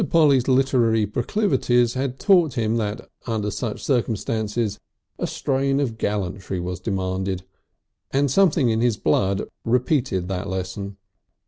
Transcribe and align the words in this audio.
Polly's 0.09 0.47
literary 0.47 1.05
proclivities 1.05 1.93
had 1.93 2.17
taught 2.17 2.55
him 2.55 2.77
that 2.77 3.07
under 3.27 3.51
such 3.51 3.83
circumstances 3.83 4.79
a 5.19 5.27
strain 5.27 5.79
of 5.79 5.99
gallantry 5.99 6.59
was 6.59 6.79
demanded. 6.79 7.43
And 8.09 8.31
something 8.31 8.69
in 8.69 8.81
his 8.81 8.97
blood 8.97 9.43
repeated 9.63 10.27
that 10.27 10.49
lesson. 10.49 10.97